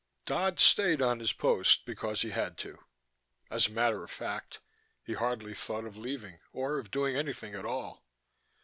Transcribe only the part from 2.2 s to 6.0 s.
he had to: as a matter of fact, he hardly thought of